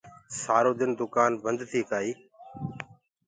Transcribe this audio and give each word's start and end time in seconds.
سآرو 0.41 0.71
دن 0.79 0.91
دُڪآن 1.01 1.31
بنٚد 1.43 1.61
تيٚ 1.71 1.87
ڪآئيٚ 1.89 2.15